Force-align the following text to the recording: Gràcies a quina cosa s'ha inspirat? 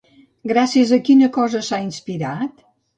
Gràcies 0.51 0.95
a 0.97 0.99
quina 1.11 1.29
cosa 1.37 1.65
s'ha 1.71 1.83
inspirat? 1.87 2.71